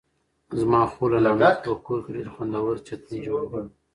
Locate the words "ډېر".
2.17-2.27